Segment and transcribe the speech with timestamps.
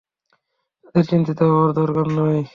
[0.83, 2.41] তাদের চিন্তিত হবার দরকার নেই।